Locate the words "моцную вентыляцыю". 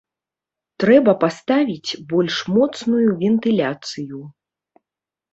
2.55-4.23